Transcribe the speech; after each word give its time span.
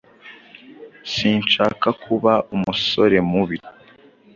Sinshaka 1.13 1.87
kuba 2.03 2.33
umusore 2.55 3.17
mubi. 3.29 3.57